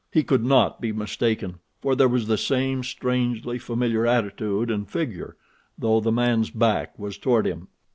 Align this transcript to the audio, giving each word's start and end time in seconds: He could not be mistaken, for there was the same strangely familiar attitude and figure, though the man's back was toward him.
He 0.11 0.23
could 0.23 0.43
not 0.43 0.81
be 0.81 0.91
mistaken, 0.91 1.59
for 1.79 1.95
there 1.95 2.07
was 2.07 2.25
the 2.25 2.35
same 2.35 2.81
strangely 2.83 3.59
familiar 3.59 4.07
attitude 4.07 4.71
and 4.71 4.89
figure, 4.89 5.37
though 5.77 5.99
the 5.99 6.11
man's 6.11 6.49
back 6.49 6.97
was 6.97 7.19
toward 7.19 7.45
him. 7.45 7.67